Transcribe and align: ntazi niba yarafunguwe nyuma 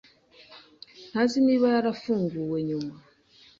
ntazi 1.09 1.37
niba 1.45 1.65
yarafunguwe 1.75 2.57
nyuma 2.67 2.93